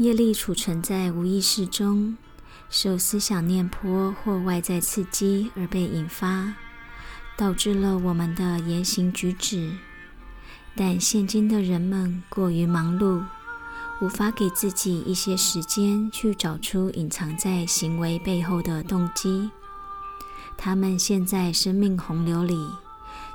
[0.00, 2.16] 业力储存在无意识中，
[2.70, 6.54] 受思想念波或外在刺激而被引发，
[7.36, 9.76] 导致了我们的言行举止。
[10.74, 13.22] 但现今的人们过于忙碌，
[14.00, 19.50] 无法给自己一些时间去找出隐藏在行为背后的动机。
[20.56, 22.56] 他们陷在生命洪流里，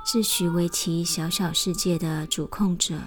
[0.04, 3.02] 自诩为其小小世界的主控者。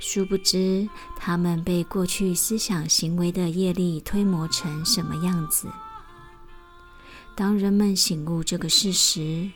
[0.00, 5.68] 殊不知，他们被过去思想行为的业力推磨成什么样子。
[7.34, 9.50] 当人们醒悟这个事实，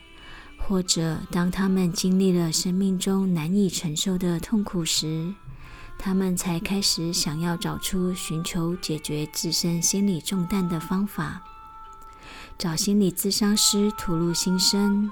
[0.59, 5.33] 或者当他们经历了生命中难以承受的痛苦时，
[5.99, 11.43] 他们才开始想要找出寻求解决自身心理重担的方法，
[12.59, 15.11] 找心理咨商师吐露心声，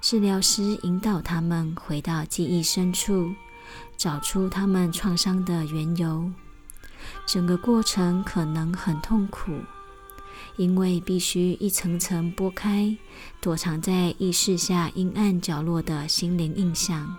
[0.00, 3.32] 治疗师引导他们回到记忆深处。
[4.02, 6.28] 找出他们创伤的缘由，
[7.24, 9.52] 整个过程可能很痛苦，
[10.56, 12.96] 因为必须一层层剥开
[13.40, 17.14] 躲藏在意识下阴暗角落的心灵印象，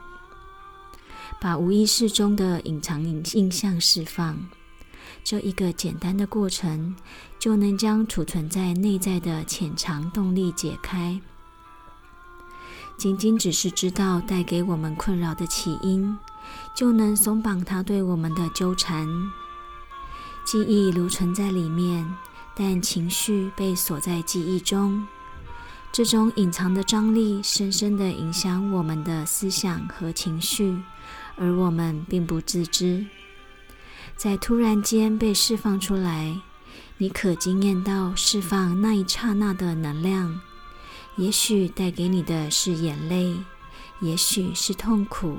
[1.39, 4.37] 把无意识中的隐藏印印象释放。
[5.23, 6.97] 这一个简单的过程，
[7.39, 11.17] 就能将储存在内在的潜藏动力解开。
[12.97, 16.17] 仅仅只是知道带给我们困扰的起因。
[16.73, 19.07] 就能松绑它对我们的纠缠。
[20.45, 22.15] 记忆留存在里面，
[22.55, 25.07] 但情绪被锁在记忆中。
[25.91, 30.75] 这种隐藏的张力深深地影响我们的思想和情绪，
[31.35, 33.05] 而我们并不自知。
[34.15, 36.41] 在突然间被释放出来，
[36.97, 40.41] 你可惊艳到释放那一刹那的能量。
[41.15, 43.37] 也许带给你的是眼泪，
[44.01, 45.37] 也许是痛苦。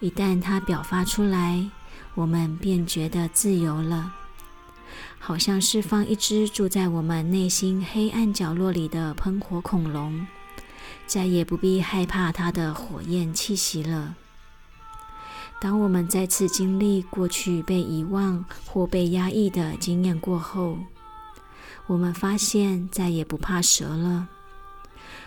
[0.00, 1.68] 一旦它表发出来，
[2.14, 4.12] 我们便觉得自由了，
[5.18, 10.24] 好像释放一只住在我们内心黑暗角落里的喷火恐龙，
[11.06, 14.14] 再也不必害怕它的火焰气息了。
[15.60, 20.78] 当我们再次经历过去被遗忘或被压抑的经验过后，
[21.88, 24.28] 我们发现再也不怕蛇了，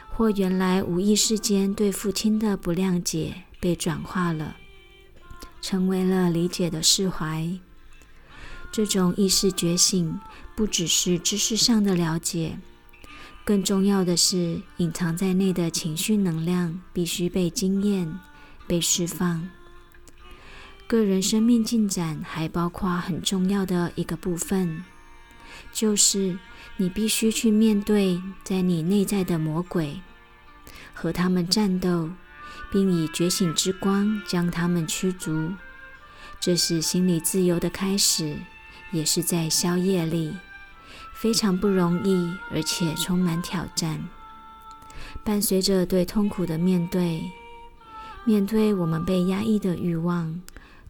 [0.09, 4.55] 或原来无意识间对父亲的不谅解被转化了。
[5.61, 7.47] 成为了理解的释怀。
[8.71, 10.19] 这种意识觉醒，
[10.55, 12.57] 不只是知识上的了解，
[13.43, 18.17] 更重要的是隐藏在内的情绪能量必须被经验、
[18.67, 19.49] 被释放。
[20.87, 24.83] 个人生命进展还包括很重要的一个部分，
[25.71, 26.37] 就是
[26.77, 30.01] 你必须去面对在你内在的魔鬼，
[30.93, 32.09] 和他们战斗。
[32.71, 35.51] 并以觉醒之光将他们驱逐，
[36.39, 38.37] 这是心理自由的开始，
[38.91, 40.33] 也是在消业力，
[41.13, 44.07] 非常不容易，而且充满挑战。
[45.23, 47.23] 伴随着对痛苦的面对，
[48.23, 50.41] 面对我们被压抑的欲望、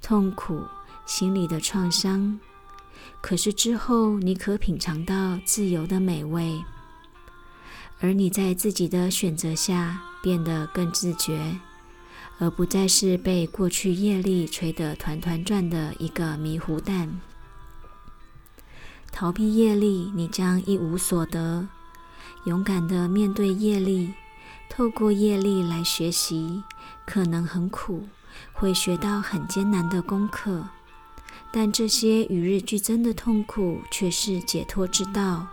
[0.02, 0.64] 痛苦、
[1.06, 2.40] 心理的创伤，
[3.20, 6.64] 可是之后你可品尝到自由的美味，
[8.02, 11.60] 而你在自己的选择下变得更自觉。
[12.40, 17.22] 而不再是被过去业力吹得团团转的一个迷糊蛋。
[19.12, 21.68] 逃避业力，你将一无所得。
[22.46, 24.16] 勇敢的面对业力，
[24.72, 26.64] 透过业力来学习，
[27.06, 28.08] 可能很苦，
[28.54, 30.68] 会学到很艰难的功课，
[31.52, 35.46] 但这些与日俱增的痛苦却是解脱之道。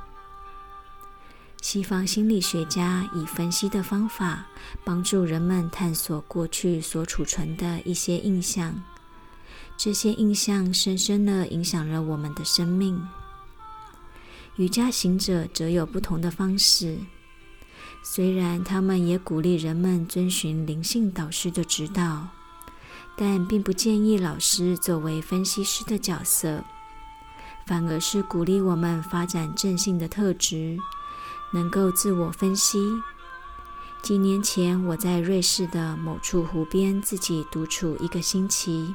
[1.61, 4.47] 西方心理学家以分析的方法
[4.85, 8.83] 帮助人们探索过去所储存的一些印象，
[9.77, 13.07] 这些印象深深地影响了我们的生命。
[14.57, 16.99] 瑜伽行者则有不同的方式，
[18.03, 22.29] 虽然他们也鼓励人们遵循灵性导师的指导，
[23.17, 26.65] 但并不建议老师作为分析师的角色，
[27.67, 30.79] 反而是鼓励我们发展正性的特质。
[31.51, 33.03] 能够自我分析。
[34.01, 38.95] 几年前，我在瑞士的某处湖边自己独处一个星期，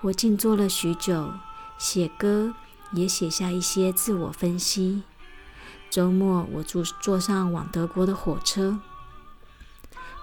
[0.00, 1.32] 我静坐了许久，
[1.78, 2.52] 写歌，
[2.92, 5.04] 也写下一些自我分析。
[5.88, 8.78] 周末，我坐坐上往德国的火车。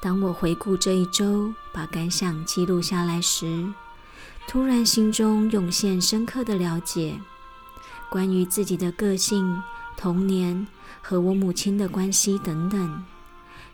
[0.02, 3.68] 当我回顾这一周，把感想记录下来时，
[4.48, 7.20] 突然心中涌现深刻的了解，
[8.10, 9.64] 关于自己的个性、
[9.96, 10.68] 童年。
[11.10, 13.06] 和我母亲的关系等等，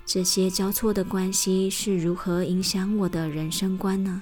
[0.06, 4.22] 这些交错的关系是如何影响我的人生观呢？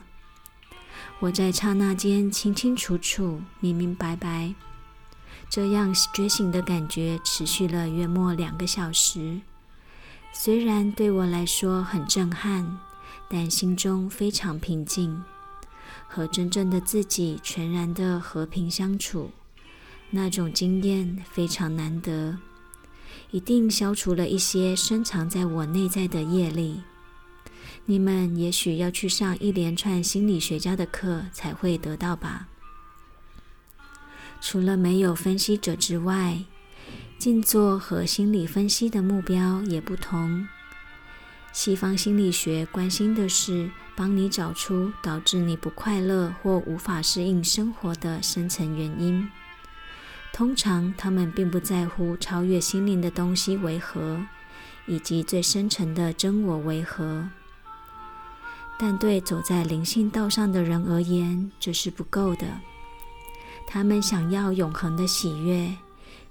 [1.19, 4.55] 我在刹那间清清楚楚、明明白白。
[5.49, 9.41] 这样觉醒的感觉持续了约莫两个小时。
[10.31, 12.79] 虽然对我来说很震撼，
[13.29, 15.21] 但心中非常平静，
[16.07, 19.31] 和真正的自己全然的和平相处。
[20.11, 22.37] 那种经验非常难得，
[23.31, 26.81] 一定消除了一些深藏在我内在的业力。
[27.85, 32.47] 你们也许要去上一连串心理学家的课才会得到吧？
[34.39, 36.43] 除了没有分析者之外，
[37.17, 40.47] 静坐和心理分析的目标也不同。
[41.53, 49.29] 西方心理学关心的是帮你找出导致你不快乐或无法适应生活的深层原因。
[50.33, 54.25] 通常，他们并不在乎超越心灵的东西为何，
[54.87, 57.29] 以及最深沉的真我为何。
[58.79, 62.47] 但对走在灵性道上的人而言，这是不够的。
[63.67, 65.75] 他们想要永恒的喜悦，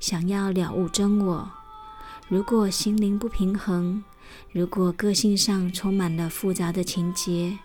[0.00, 1.50] 想要了悟真我。
[2.29, 4.03] 如果心灵不平衡，
[4.53, 7.58] 如果个性上充满了复杂的情节，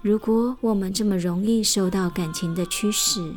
[0.00, 3.34] 如果我们这么容易受到感情的驱使，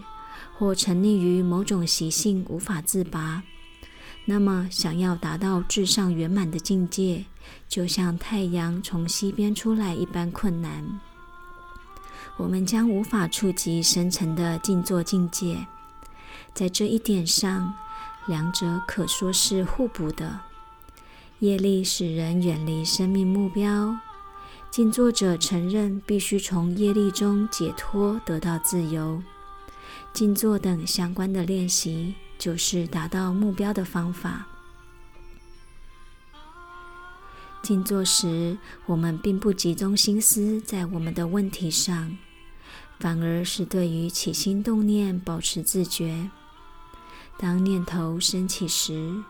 [0.60, 3.44] 或沉溺于某种习性无法自拔，
[4.26, 7.24] 那么想要达到至上圆满的境界，
[7.70, 11.00] 就像太阳从西边出来一般困难。
[12.36, 15.66] 我们将无法触及深层的静坐境界。
[16.54, 17.74] 在这一点上，
[18.28, 20.42] 两者可说是互补的。
[21.40, 23.96] 业力使人远离生命目标，
[24.70, 29.24] 静坐者承认必须从业力中解脱，得到自由。
[30.20, 34.46] 静坐等相关的练习，就是达到目标的方法。
[37.64, 42.18] 静坐时，我们并不集中心思在我们的问题上，
[43.00, 46.30] 反而是对于起心动念保持自觉。
[47.38, 49.24] 当念头升起时，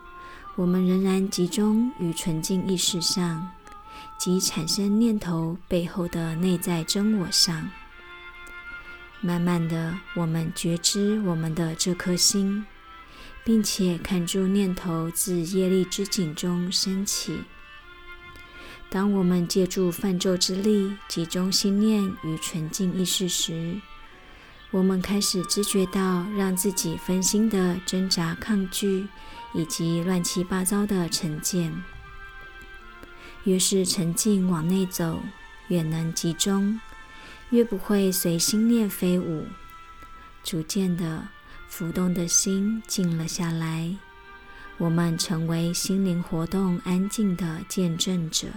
[0.56, 3.48] 我们仍然集中于纯净意识上，
[4.18, 7.70] 及产生念头背后的内在真我上。
[9.22, 12.66] 慢慢的，我们觉知我们的这颗心，
[13.44, 17.42] 并且看住念头自业力之井中升起。
[18.90, 23.82] 当我们借助泛咒之力，集中心念与纯净意识时，
[24.72, 29.08] 我们开始知觉到让自己分心的挣扎、抗拒
[29.54, 31.84] 以及乱七八糟的成见。
[33.44, 35.22] 越是沉静往内走，
[35.68, 36.80] 越能集中。
[37.52, 39.46] 越不会随心念飞舞，
[40.44, 41.28] 逐渐的
[41.68, 43.96] 浮动的心静了下来，
[44.78, 48.48] 我们成为心灵活动安静的见证者。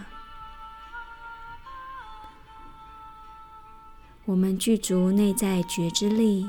[4.25, 6.49] 我们具足内在觉知力，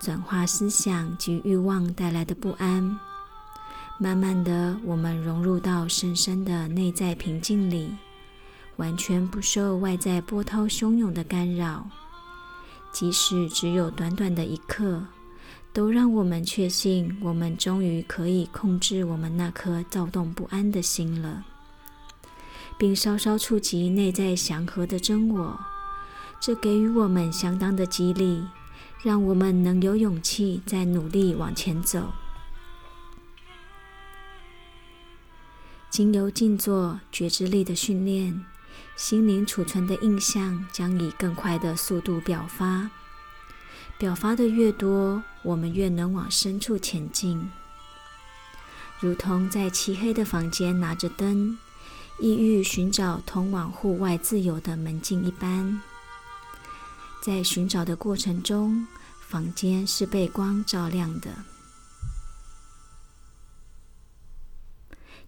[0.00, 2.98] 转化思想及欲望带来的不安。
[3.98, 7.96] 慢慢的，我们融入到深深的内在平静里。
[8.76, 11.88] 完全不受外在波涛汹涌的干扰，
[12.92, 15.02] 即使只有短短的一刻，
[15.72, 21.44] 都让我们确信，我们终于可以控制我们那颗躁动不安的心了，
[22.78, 25.58] 并稍稍触及内在祥和的真我。
[26.38, 28.44] 这给予我们相当的激励，
[29.02, 32.12] 让我们能有勇气再努力往前走。
[35.88, 38.44] 经由静坐觉知力的训练。
[38.96, 42.90] 心灵储存的印象将以更快的速度表发，
[43.98, 47.50] 表发的越多，我们越能往深处前进。
[48.98, 51.58] 如同在漆黑的房间拿着灯，
[52.18, 55.82] 意欲寻找通往户外自由的门径一般，
[57.20, 58.86] 在寻找的过程中，
[59.20, 61.28] 房间是被光照亮的。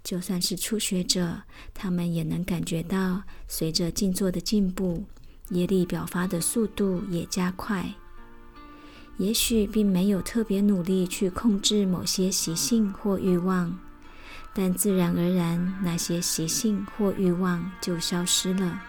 [0.02, 1.43] 就算是初学者，
[1.75, 5.05] 他们也能感觉到，随着静坐的进步，
[5.50, 7.95] 业力表发的速度也加快。
[9.19, 13.76] 也许并没有特别努力去控制某些习性或欲望，
[14.55, 18.81] 但自然而然，那些习性或欲望就消失了。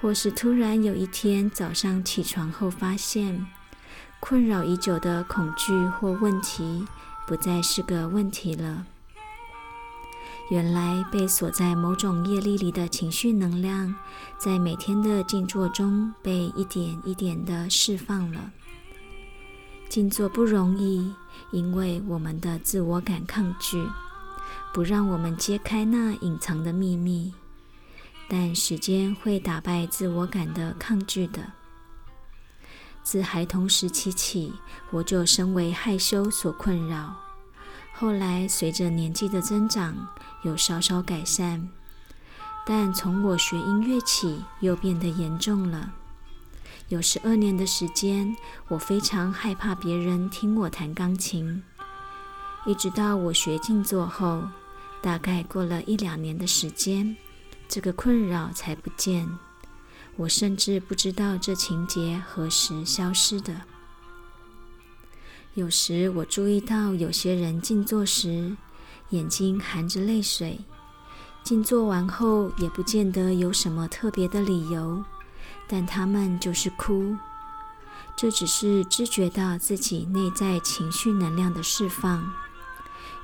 [0.00, 3.46] 或是突然有一天早上起床后，发现
[4.20, 6.84] 困扰已久的恐惧或问题
[7.26, 8.86] 不再是个问题了。
[10.50, 13.94] 原来被锁在某种业力里的情绪能量，
[14.38, 18.52] 在每天的静坐中被一点一点的释放了。
[19.88, 21.12] 静坐不容易，
[21.50, 23.88] 因为我们的自我感抗拒，
[24.72, 27.32] 不让我们揭开那隐藏的秘密。
[28.28, 31.52] 但时间会打败自我感的抗拒的。
[33.02, 34.52] 自孩童时期起，
[34.90, 37.23] 我就深为害羞所困扰。
[37.96, 39.94] 后来随着年纪的增长，
[40.42, 41.68] 有稍稍改善，
[42.66, 45.94] 但从我学音乐起，又变得严重了。
[46.88, 48.36] 有十二年的时间，
[48.66, 51.62] 我非常害怕别人听我弹钢琴。
[52.66, 54.42] 一直到我学静坐后，
[55.00, 57.16] 大概过了一两年的时间，
[57.68, 59.28] 这个困扰才不见。
[60.16, 63.54] 我甚至不知道这情节何时消失的。
[65.54, 68.56] 有时我注意到有些人静坐时，
[69.10, 70.58] 眼睛含着泪水，
[71.44, 75.04] 静坐完后也不见得有什么特别的理由，
[75.68, 77.16] 但他们就是哭。
[78.16, 82.28] 这只是知觉到自己内在情绪能量的释放。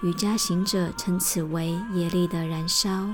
[0.02, 3.08] 瑜伽行者称此为业力的燃烧。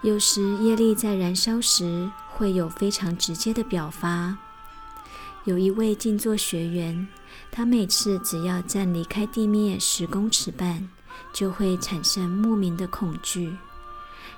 [0.00, 4.38] 有时业力在燃烧时会有非常直接的表发。
[5.44, 7.06] 有一位静坐学员，
[7.50, 10.88] 他每次只要站离开地面十公尺半，
[11.34, 13.54] 就会产生莫名的恐惧。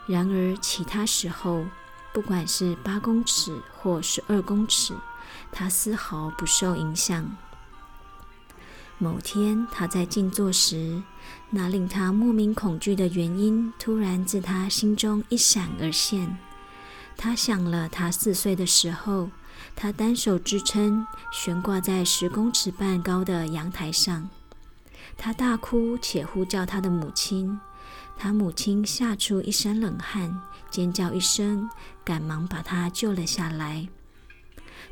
[0.09, 1.65] 然而其他时候，
[2.13, 4.95] 不管是八公尺或十二公尺，
[5.53, 7.37] 他丝毫不受影响。
[8.99, 11.03] 某天，他在静坐时，
[11.51, 16.37] 那令他莫名恐惧的原因突然自他心中一闪而现。
[17.17, 19.31] 他想了他四岁的时候，
[19.75, 24.29] 他单手支撑悬挂在十公尺半高的阳台上，
[25.17, 27.61] 他大哭且呼叫他的母亲，
[28.17, 31.69] 他母亲吓出一身冷汗，尖叫一声，
[32.05, 33.89] 赶忙把他救了下来。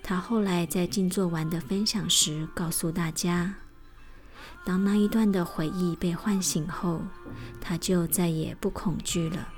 [0.02, 3.54] 他后来在静坐完的分享时告诉大家。
[4.66, 7.02] 当那一段的回忆被唤醒后，
[7.60, 9.48] 他就再也不恐惧了。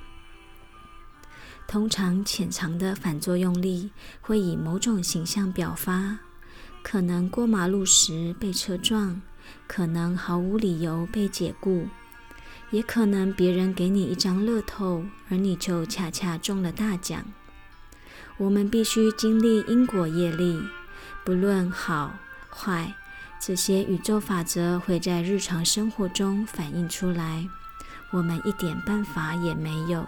[1.69, 6.19] 通常潜藏的反作用力会以某种形象表发，
[6.83, 9.21] 可能过马路时被车撞，
[9.67, 11.89] 可能毫无理由被解雇，
[12.71, 17.25] 也可能别人给你一张乐透，而你就恰恰中了大奖。
[18.39, 20.61] 我们必须经历因果业力，
[21.25, 22.15] 不论好
[22.51, 22.95] 坏。
[23.39, 27.49] 这些宇宙法则会在日常生活中反映出来，
[28.11, 30.07] 我们一点办法也没有。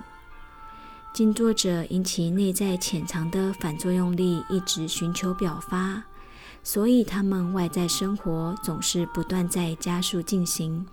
[1.18, 6.00] 静坐者因其内在潜藏的反作用力一直寻求表发，
[6.62, 10.87] 所以他们外在生活总是不断在加速进行，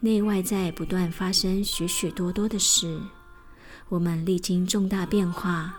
[0.00, 2.98] 内外在不断发生许许多多的事。
[3.90, 5.76] 我们历经重大变化，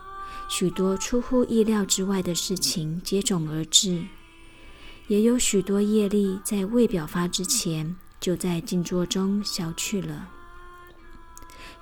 [0.48, 4.04] 许多出乎意料之外的事情接踵而至。
[5.08, 10.30] 也有许多业力在未表发之前，就在静坐中消去了。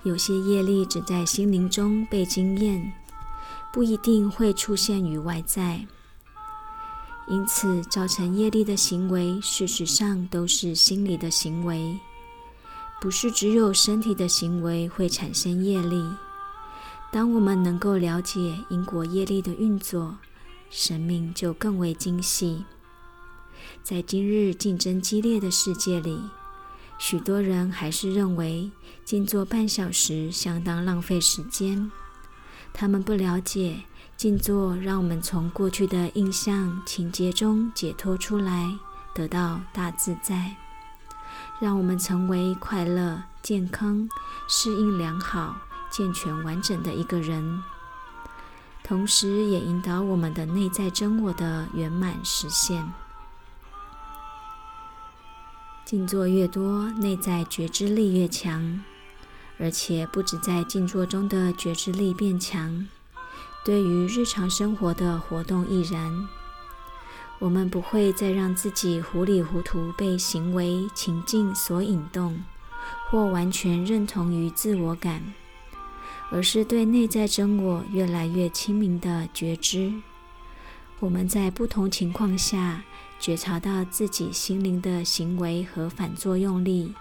[0.04, 2.94] 有些业力只在心灵中被经验，
[3.74, 5.86] 不一定会出现于外在。
[7.28, 12.00] 因此，造成业力的行为，事实上都是心理的行为，
[13.02, 16.02] 不是只有身体的行为会产生业力。
[17.12, 20.18] 当我们能够了解因果业力的运作，
[20.70, 22.64] 生命就更为精细。
[23.84, 26.18] 在今日竞争激烈的世界里，
[26.98, 28.72] 许多人还是认为
[29.06, 31.92] 静坐半小时相当浪费时间。
[32.74, 33.84] 他们不了解，
[34.16, 38.78] 静坐让我们从过去的印象情节中解脱出来，
[39.16, 40.56] 得到大自在，
[41.60, 44.08] 让我们成为快乐、健康、
[44.48, 45.56] 适应良好、
[45.90, 47.64] 健全完整的一个人，
[48.84, 52.92] 同时也引导我们的内在真我的圆满实现。
[55.88, 58.84] 静坐越多，内在觉知力越强，
[59.58, 62.86] 而且不止在静坐中的觉知力变强，
[63.64, 66.28] 对于日常生活的活动亦然。
[67.40, 72.44] 我们不会再让自己糊里糊涂被行为情境所引动，
[73.10, 75.34] 或完全认同于自我感，
[76.30, 79.94] 而是对内在真我越来越清明的觉知。
[81.00, 82.84] 我们在不同情况下。
[83.20, 86.94] 觉察到自己心灵的行为和反作用力，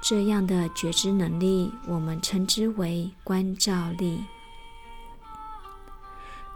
[0.00, 4.24] 这样的觉知能力，我们称之为观照力。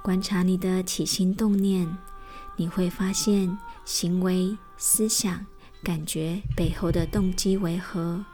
[0.03, 1.97] 观察你的起心动念，
[2.57, 5.47] 你会发现行为、思想、
[5.85, 8.25] 感觉背后的动机为何。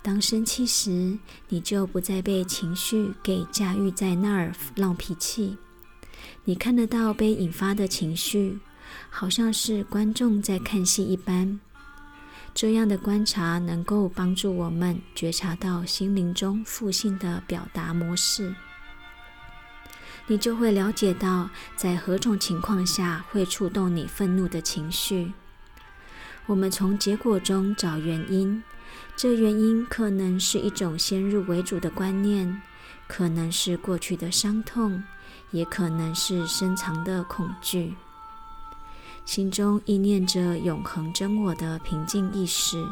[0.00, 5.58] 当生气时，你就不再被情绪给驾驭在那儿闹脾气。
[6.44, 8.60] 你看得到被引发的情绪。
[9.10, 11.60] 好像是观众在看戏一般，
[12.54, 18.54] 这样的观察能够帮助我们觉察到心灵中负性的表达模式。
[20.26, 25.32] 你就会了解到在何种情况下会触动你愤怒的情绪。
[26.46, 28.62] 我们从结果中找原因，
[29.16, 32.62] 这原因可能是一种先入为主的观念，
[33.06, 35.02] 可能是过去的伤痛，
[35.50, 37.94] 也可能是深藏的恐惧。
[39.24, 42.86] 心中意念着永恒真我的平静意识，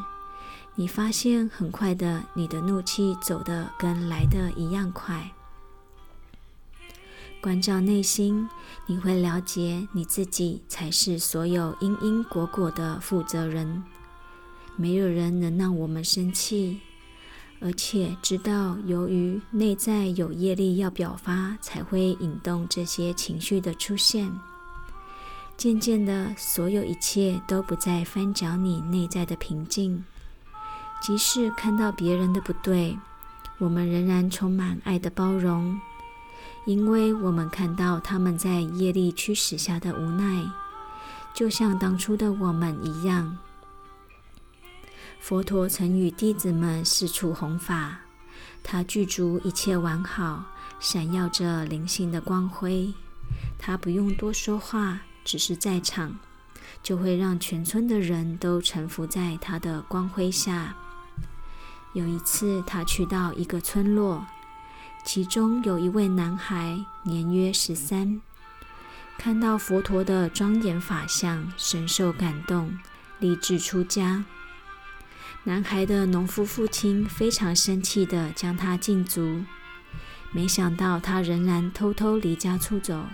[0.74, 5.30] 你发现很快的，你的怒气走得跟来的一样快。
[7.40, 8.48] 关照内心，
[8.86, 13.82] 你会了解你自己才是所有因因果果的负责人。
[14.76, 16.80] 没有人能让我们生气，
[17.60, 24.32] 而且知道由于内在有业力要表发，才会引动这些情绪的出现。
[25.56, 30.04] 渐渐的，所有一切都不再翻搅你内在的平静。
[31.00, 32.98] 即使看到别人的不对，
[33.58, 35.80] 我们仍然充满爱的包容。
[36.64, 40.44] 因为我们看到他们在业力驱使下的无奈，
[41.34, 43.36] 就像当初的我们一样。
[45.18, 47.98] 佛陀曾与弟子们四处弘法，
[48.62, 50.44] 他具足一切完好，
[50.78, 52.92] 闪耀着灵性的光辉。
[53.58, 56.18] 他不用多说话，只是在场，
[56.82, 60.76] 就会让全村的人都臣服在他的光辉下。
[61.92, 64.26] 有一次，他去到一个村落。
[65.04, 68.20] 其中有一位男孩，年约十三，
[69.18, 72.78] 看到佛陀的庄严法相，深受感动，
[73.18, 74.24] 立志出家。
[75.42, 79.42] 男孩的农夫父亲非常生气地将他禁足，
[80.30, 83.06] 没想到他仍然偷偷离家出走。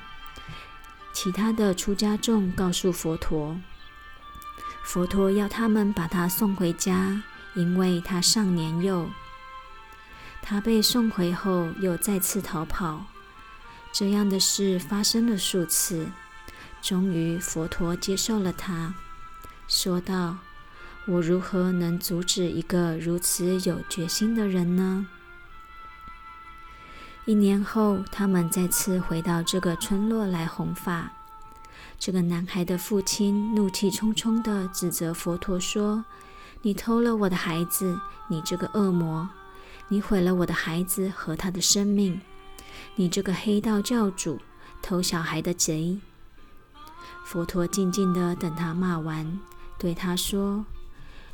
[1.20, 3.58] 其他的出家众告诉佛陀，
[4.84, 7.20] 佛陀要他们把他送回家，
[7.56, 9.10] 因为他尚年幼。
[10.40, 13.06] 他被送回后，又再次逃跑。
[13.92, 16.06] 这样的事发生了数次。
[16.80, 18.94] 终于，佛陀接受了他，
[19.66, 20.36] 说道
[21.08, 25.08] ：“我如何能阻止一个如此有决心的人呢？”
[27.28, 31.12] 一年后，他们再次回到这个村落来弘法。
[31.98, 36.06] 这个男孩的父亲怒气冲冲地指责佛陀说
[36.64, 39.28] ：“你偷了我的孩子，你这个恶魔！”
[39.88, 42.18] 你毁了我的孩子和他的生命，
[42.96, 44.40] 你这个黑道教主，
[44.80, 45.98] 偷小孩的贼！
[47.26, 49.38] 佛陀静静地等他骂完，
[49.76, 50.64] 对他说：“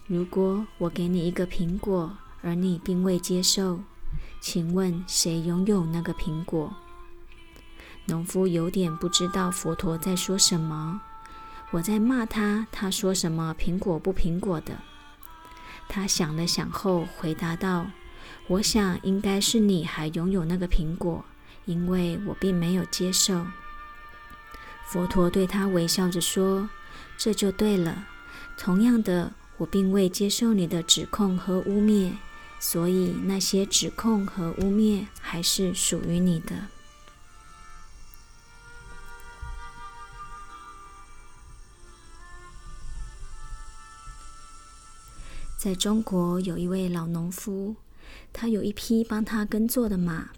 [0.08, 3.78] 如果我给你一个苹果，而你并未接受，
[4.40, 6.74] 请问谁拥有那个苹果？”
[8.06, 11.00] 农夫有点不知道佛陀在说什么。
[11.70, 14.78] 我在骂他，他说什么苹果不苹果的？
[15.88, 17.86] 他想了想后回答道。
[18.46, 21.24] 我想应该是你还拥有那个苹果，
[21.64, 23.46] 因为我并没有接受。
[24.84, 26.68] 佛陀对他微笑着说
[27.16, 28.06] ：“这就对了。
[28.58, 32.12] 同样的，我并未接受你的指控和污蔑，
[32.58, 36.68] 所以那些指控和污蔑还是属于你的。”
[45.56, 47.76] 在中国，有一位老农夫。
[48.34, 50.28] 他有一匹帮他耕作的马。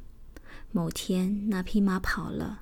[0.70, 2.60] 某天，那匹马跑了，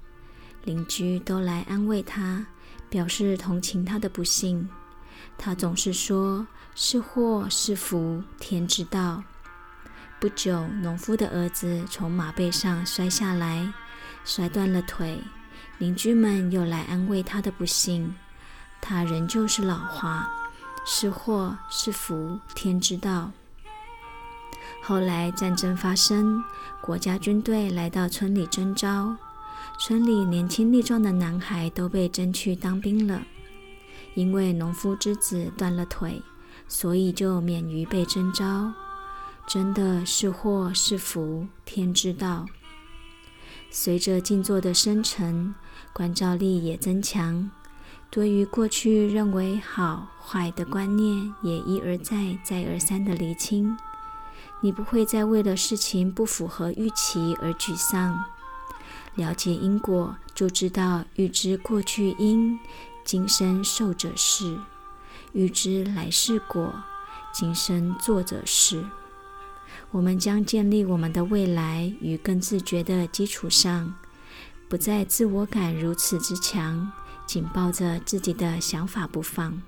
[0.63, 2.47] 邻居都来安慰他，
[2.89, 4.69] 表示同情他的不幸。
[5.37, 9.25] 他总是说：“是祸是福，天知道。”
[10.25, 13.71] 不久，农夫的儿子从马背上摔下来，
[14.25, 15.21] 摔断了腿。
[15.77, 18.15] 邻居们又来安慰他的不幸，
[18.81, 20.27] 他仍旧是老话
[20.87, 23.33] ：“是祸是福，天知道。”
[24.83, 26.43] 后来战争发生，
[26.81, 29.15] 国家军队来到村里征召，
[29.79, 33.21] 村里年轻力壮的男孩都被征去当兵了。
[34.15, 36.23] 因为农夫之子断了腿，
[36.67, 38.73] 所以就免于被征召。
[39.47, 42.47] 真的是祸是福，天知道。
[43.71, 45.55] 随着静坐的生成，
[45.93, 47.51] 关照力也增强，
[48.11, 53.77] 对于过去认为好坏的观念，也一而再、再而三的厘清。
[54.61, 58.25] 你不会再为了事情不符合预期而沮丧。
[59.15, 62.59] 了解因果，就知道预知过去因，
[63.05, 64.57] 今生受者是；
[65.33, 66.73] 预知来世果，
[67.33, 68.85] 今生做者是。
[69.95, 73.95] 我们将建立我们的未来与更自觉的基础上，
[74.69, 76.91] 不再自我感如此之强，
[77.25, 79.63] 紧抱着自己的想法不放。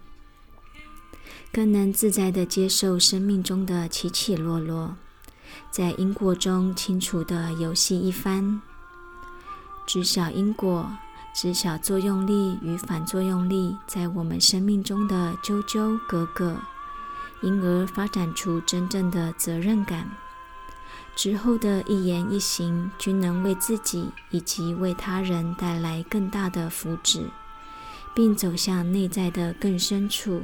[1.53, 4.97] 更能自在地接受生命中的起起落落，
[5.71, 8.61] 在因果中清楚地游戏一番。
[9.87, 10.91] 知晓因果，
[11.33, 16.57] 知晓作用力与反作用力在我们生命中的纠纠葛葛，
[17.47, 20.11] 因而发展出真正的责任感。
[21.15, 27.23] 之后的一言一行均能为自己以及为他人带来更大的福祉，
[28.15, 30.43] 并走向内在的更深处。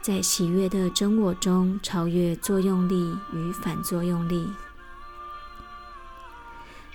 [0.00, 4.48] 在喜悦的真我中超越作用力与反作用力，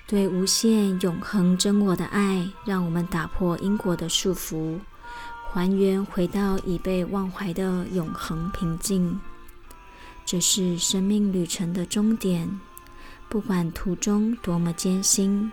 [0.08, 4.80] 对无限永恒真我的爱，让我们打破因果的束缚，
[5.54, 9.20] 还原回到已被忘怀的永恒平静。
[10.26, 12.60] 这是生命旅程的终点，
[13.30, 15.52] 不管途中多么艰辛，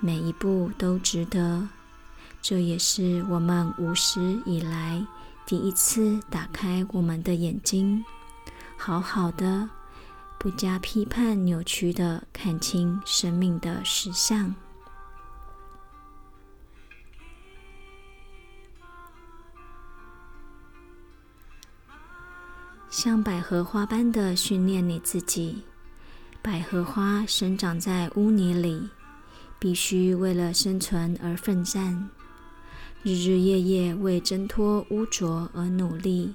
[0.00, 1.68] 每一步都值得。
[2.42, 5.06] 这也是我们无始以来。
[5.46, 8.04] 第一次打开我们的眼睛，
[8.76, 9.70] 好好的，
[10.36, 14.52] 不加批判、扭曲的看清生命的实相，
[22.90, 25.62] 像百合花般的训练你自己。
[26.40, 28.88] 百合花生长在污泥里，
[29.58, 32.08] 必须为了生存而奋战。
[33.02, 36.34] 日日夜夜为挣脱污浊而努力，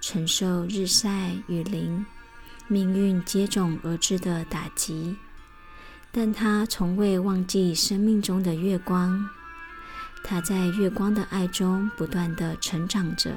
[0.00, 2.04] 承受日晒雨淋、
[2.68, 5.16] 命运接踵而至的打击，
[6.12, 9.28] 但他从未忘记生命中的月光。
[10.22, 13.36] 他在月光的爱中不断的成长着。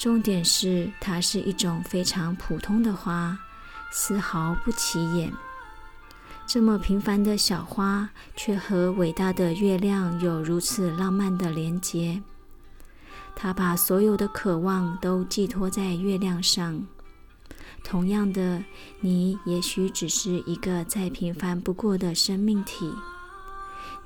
[0.00, 3.38] 重点是，它是一种非常普通的花，
[3.92, 5.30] 丝毫不起眼。
[6.46, 12.22] 这么平凡的小花，却和伟大的月亮有如此浪漫的连结。
[13.36, 16.86] 它把所有的渴望都寄托在月亮上。
[17.84, 18.64] 同样的，
[19.00, 22.90] 你也许只是一个再平凡不过的生命体。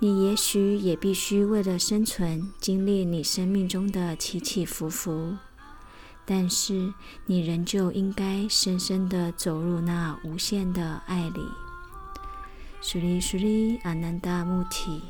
[0.01, 5.37] 你也许也必须为了生存，经历你生命中的起起伏伏。
[6.27, 6.93] 但是，
[7.27, 11.41] 你仍旧应该深深地走入那无限的爱里。
[12.81, 15.03] 苏里苏里，阿难达穆提。